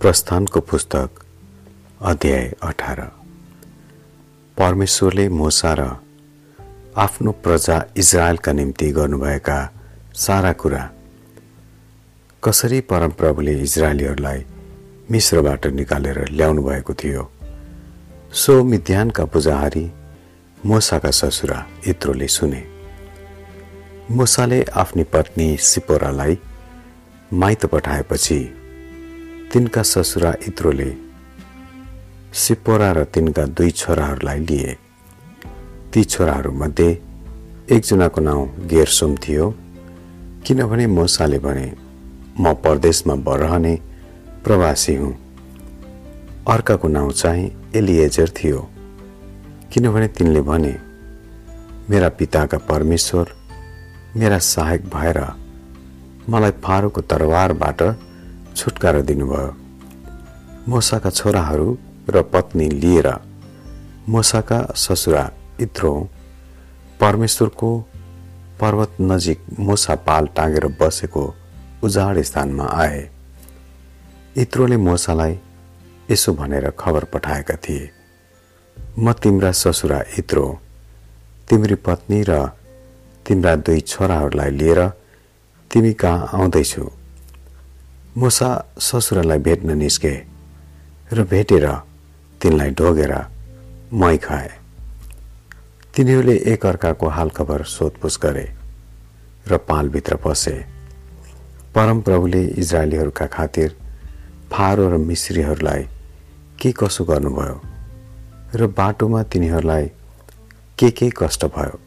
[0.00, 1.10] प्रस्थानको पुस्तक
[2.00, 3.00] अध्याय अठार।
[4.58, 5.86] परमेश्वरले मोसा र
[6.96, 9.58] आफ्नो प्रजा इजरायलका निम्ति गर्नुभएका
[10.14, 10.82] सारा कुरा
[12.42, 14.44] कसरी परमप्रभुले इजरायलीहरूलाई
[15.10, 17.30] मिश्रबाट निकालेर ल्याउनु भएको थियो
[18.32, 19.86] सो मिध्यानका पुजाहारी
[20.66, 22.62] मोसाका ससुरा इत्रोले सुने।
[24.10, 26.38] मोसाले आफ्नी पत्नी सिपोरालाई
[27.32, 28.38] माइत पठाएपछि
[29.52, 30.90] तिनका ससुरा इत्रोले
[32.32, 34.76] सिपोरा र तिनका दुई छोराहरूलाई लिए।
[35.92, 36.90] ती छोराहरूमध्ये
[37.70, 39.46] एकजनाको नाउँ गेरसोम थियो
[40.46, 41.66] किनभने मोसाले भने
[42.40, 43.74] म परदेशमा रहने
[44.44, 45.12] प्रवासी हुँ।
[46.48, 48.60] अर्काको नाउँ चाहिँ एलिएजर थियो।
[49.72, 50.74] किनभने तिनले भने
[51.90, 53.32] मेरा पिताका परमेश्वर
[54.16, 55.20] मेरा सहायक भएर
[56.28, 57.82] मलाई फारोको तरवारबाट
[58.58, 59.50] छुटकारा दिनुभयो।
[60.68, 61.68] मोसाका छोराहरू
[62.10, 63.08] र पत्नी लिएर
[64.08, 65.24] मोसाका ससुरा
[65.60, 65.92] इत्रो
[67.00, 67.70] परमेश्वरको
[68.60, 71.22] पर्वत नजिक मोसा पाल टाँगेर बसेको
[71.84, 73.00] उजाड स्थानमा आए।
[74.36, 75.38] इत्रोले मोसालाई
[76.10, 77.90] यसो भनेर खबर पठाएका थिए।
[78.98, 80.46] म तिम्रा ससुरा इत्रो
[81.48, 82.46] तिम्री पत्नी र
[83.26, 84.80] तिम्रा दुई छोराहरूलाई लिएर
[85.70, 86.97] तिमी कहाँ आउँदैछु?
[88.18, 90.10] मुसा ससुरालाई भेट्न निस्के
[91.12, 91.66] र भेटेर
[92.40, 93.12] तिनलाई ढोगेर
[93.94, 94.48] मै खाए।
[95.94, 98.46] तिनीहरूले एकअर्काको हालखबर सोधपुछ गरे
[99.48, 100.56] र पालभित्र पसे।
[101.74, 103.76] परमप्रभुले इजरायलीहरूका खातिर
[104.52, 105.82] फारो र मिश्रीहरूलाई
[106.58, 107.56] के कसो गर्नुभयो
[108.54, 109.90] र बाटोमा तिनीहरूलाई
[110.78, 111.80] के के कष्ट भयो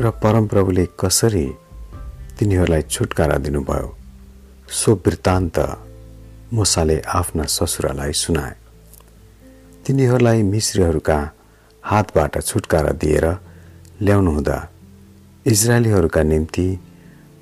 [0.00, 1.46] र परमप्रभुले कसरी
[2.38, 3.94] तिनीहरूलाई छुटकारा दिनुभयो?
[4.68, 5.58] सो वृत्तान्त
[6.52, 8.54] मुसाले आफ्ना ससुरालाई सुनाए।
[9.86, 11.18] तिनीहरूलाई मिश्रीहरूका
[11.84, 13.26] हातबाट छुटकारा दिएर
[14.02, 14.58] ल्याउनुहुँदा
[15.46, 16.66] इजरायलीहरूका निम्ति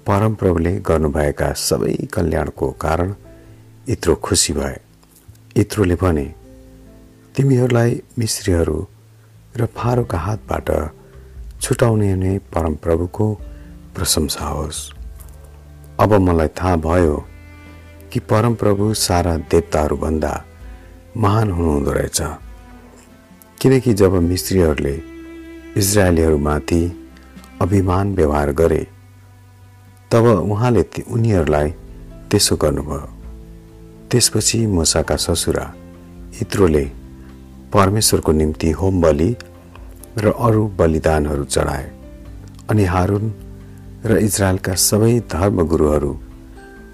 [0.07, 3.15] परमप्रभुले गर्नुभएका सबै कल्याणको कारण
[3.89, 4.77] इत्रो खुसी भए।
[5.57, 6.27] इत्रोले भने
[7.35, 8.79] तिमीहरूलाई मिश्रीहरू
[9.57, 10.69] र फारोका हातबाट
[11.63, 13.33] छुटाउने नै परमप्रभुको
[13.97, 14.94] प्रशंसा होस्।
[16.01, 17.17] अब मलाई थाहा भयो
[18.13, 20.45] कि परमप्रभु सारा देवताहरूभन्दा
[21.17, 22.21] महान हुनुहुँदो रहेछ।
[23.61, 24.95] किनकि जब मिस्त्रीहरूले
[25.77, 26.83] इजरायलीहरूमाथि
[27.63, 28.87] अभिमान व्यवहार गरे
[30.11, 31.71] तब उहाँले उनीहरूलाई
[32.31, 33.09] त्यसो गर्नुभयो।
[34.11, 35.75] त्यसपछि मुसाका ससुरा
[36.43, 36.85] इत्रोले
[37.73, 39.37] परमेश्वरको निम्ति होम बलि
[40.19, 41.91] र अरू बलिदानहरू चढाए
[42.71, 43.33] अनि हारुन
[44.07, 46.21] र इजरायलका सबै धर्मगुरुहरू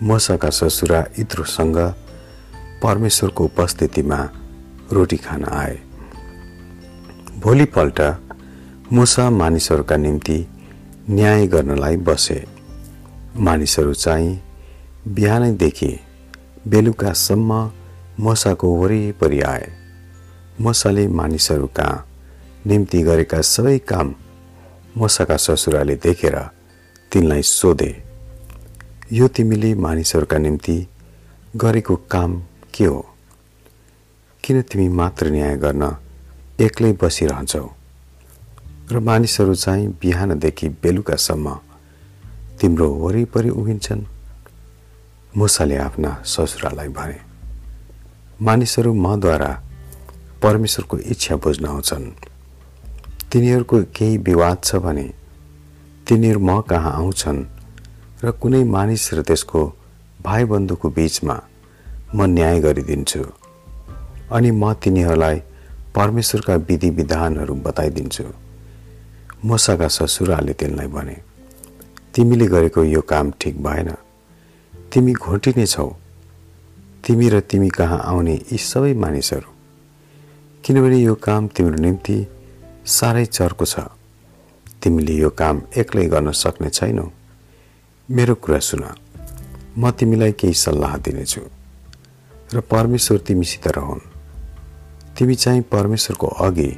[0.03, 1.79] मसाका ससुरा इत्रोसँग
[2.83, 4.19] परमेश्वरको उपस्थितिमा
[4.93, 5.79] रोटी खान आए।
[7.41, 8.01] भोलिपल्ट
[8.93, 10.39] मुसा मानिसहरूका निम्ति
[11.11, 12.45] न्याय गर्नलाई बसे।
[13.37, 14.43] मानिसहरू चाहिँ
[15.09, 15.93] बिहानैदेखि
[16.69, 17.71] बेलुकासम्म
[18.21, 19.69] मसाको वरिपरि आए।
[20.61, 21.89] मसाले मानिसहरूका
[22.67, 24.15] निम्ति गरेका सबै काम
[24.99, 26.39] मसाका ससुराले देखेर
[27.13, 27.91] तिनलाई सोधे
[29.13, 30.87] यो तिमीले मानिसहरूका निम्ति
[31.57, 32.43] गरेको काम
[32.75, 33.01] के हो?
[34.45, 35.97] किन तिमी मात्र न्याय गर्न
[36.61, 37.67] एक्लै बसिरहन्छौ?
[38.93, 41.55] र मानिसहरू चाहिँ बिहानदेखि बेलुकासम्म
[42.61, 44.07] तिम्रो वरिपरि उभिन्छन्।
[45.37, 47.19] मुसाले आफ्ना ससुरालाई भने
[48.43, 49.53] मानिसहरू मद्वारा
[50.43, 52.11] परमेश्वरको इच्छा बुझ्न आउँछन्।
[53.33, 55.20] तिनीहरूको केही विवाद छ भने
[56.11, 57.45] तिनीहरू म कहाँ आउँछन्?
[58.25, 59.61] र कुनै मानिस र त्यसको
[60.23, 61.37] भाइ बन्धुको बिचमा
[62.15, 63.23] म न्याय गरिदिन्छु।
[64.33, 65.37] अनि म तिनीहरूलाई
[65.95, 68.25] परमेश्वरका विधि विधानहरू बताइदिन्छु।
[69.47, 71.17] मसाका ससुराले तिनलाई भने
[72.15, 73.95] तिमीले गरेको यो काम ठिक भएन।
[74.93, 75.89] तिमी घोटिने छौ।
[77.07, 79.51] तिमी र तिमी कहाँ आउने यी सबै मानिसहरू?
[80.65, 82.27] किनभने यो काम तिम्रो निम्ति
[82.87, 83.79] साह्रै चर्को छ।
[84.83, 87.11] तिमीले यो काम एक्लै गर्न सक्ने छैनौ।
[88.11, 88.85] मेरो कुरा सुन।
[89.79, 91.41] म तिमीलाई केही सल्लाह दिनेछु।
[92.55, 94.01] र परमेश्वर तिमीसित रहन्।
[95.19, 96.77] तिमी चाहिँ परमेश्वरको अघि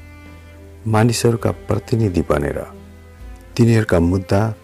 [0.87, 2.59] मानिसहरूका प्रतिनिधि बनेर
[3.57, 4.55] तिनीहरूका मुद्दा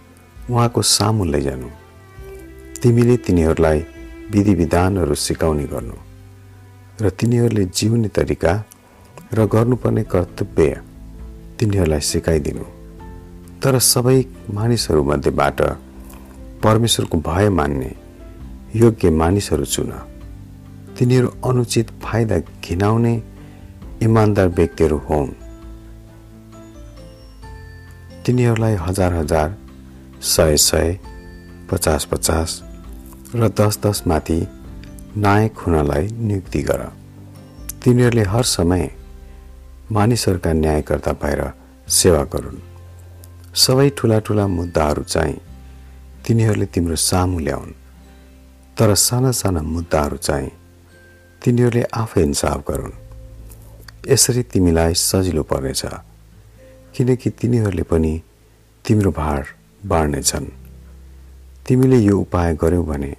[0.50, 1.68] उहाँको सामु लैजानु।
[2.82, 3.78] तिमीले तिनीहरूलाई
[4.30, 5.96] विधि विधानहरू सिकाउने गर्नु।
[7.00, 8.64] र तिनीहरूले जिउने तरिका
[9.34, 10.82] र गर्नुपर्ने कर्तव्य
[11.58, 12.77] तिनीहरूलाई सिकाइदिनु।
[13.62, 14.18] तर सबै
[20.98, 23.14] तिनीहरू अनुचित फाइदा घिनाउने
[24.02, 25.32] इमान्दार व्यक्तिहरू हुन्।
[28.26, 29.56] तिनीहरूलाई हजार हजार
[30.22, 30.98] सय सय
[31.70, 32.62] पचास पचास
[33.34, 34.40] र दस दसमाथि
[35.16, 36.82] नायक हुनलाई नियुक्ति गर।
[37.84, 38.90] तिनीहरूले हर समय
[39.92, 41.42] मानिसहरूका न्यायकर्ता भएर
[41.88, 42.67] सेवा गरून्।
[43.54, 45.40] सबै ठुला ठुला मुद्दाहरू चाहिँ
[46.26, 47.72] तिनीहरूले तिम्रो सामु ल्याउन्।
[48.78, 50.50] तर साना साना मुद्दाहरू चाहिँ
[51.42, 52.92] तिनीहरूले आफै इन्साफ गरून्।
[54.08, 55.82] यसरी तिमीलाई सजिलो पर्नेछ
[56.94, 58.12] किनकि तिनीहरूले पनि
[58.84, 59.46] तिम्रो भार
[59.86, 60.46] बाँड्नेछन्।
[61.66, 63.12] तिमीले यो उपाय गर्यौ भने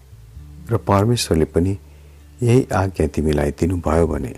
[0.71, 1.77] र परमेश्वरले पनि
[2.41, 4.33] यही आज्ञा तिमीलाई दिनुभयो भने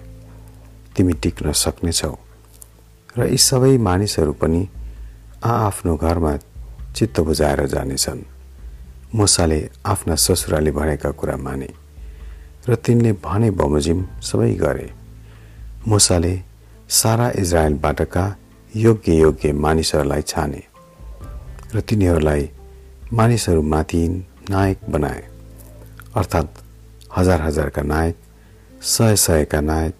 [0.96, 2.16] तिमी टिक्न सक्नेछौ।
[3.18, 4.68] र यी सबै मानिसहरू पनि
[5.44, 6.36] आआफ्नो घरमा
[6.96, 8.22] चित्त बुझाएर जानेछन्।
[9.16, 11.70] मुसाले आफ्ना ससुराले भनेका कुरा माने
[12.70, 14.90] र तिनले भने बमोजिम सबै गरे।
[15.88, 16.34] मुसाले
[16.90, 18.26] सारा इजरायलबाटका
[18.76, 20.62] योग्य योग्य मानिसहरूलाई छाने
[21.76, 22.50] र तिनीहरूलाई
[23.14, 24.04] मानिसहरूमाथि
[24.50, 25.24] नायक बनाए।
[26.16, 26.62] अर्थात्
[27.18, 28.16] हजार हजारका नायक
[28.84, 29.96] सय सयका नायक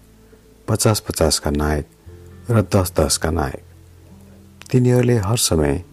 [0.68, 1.86] पचास पचासका नायक
[2.50, 3.71] र दस दसका नायक।
[4.72, 5.84] तिनीहरूले हर समय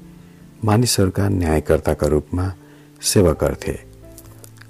[0.65, 2.53] मानिसहरूका न्यायकर्ताका रूपमा
[3.01, 3.79] सेवा गर्थे।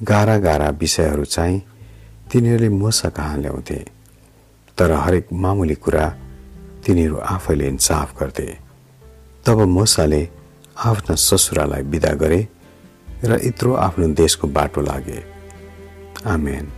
[0.03, 1.61] गाह्रा गाह्रा विषयहरू चाहिँ
[2.31, 3.85] तिनीहरूले मुसा कहाँ ल्याउँथे?
[4.77, 6.17] तर हरेक मामुली कुरा
[6.85, 8.57] तिनीहरू आफैले इन्साफ गर्थे।
[9.45, 10.29] तब मुसाले
[10.77, 12.47] आफ्ना ससुरालाई विदा गरे
[13.23, 15.23] र यत्रो आफ्नो देशको बाटो लागे।
[16.25, 16.71] आमेन।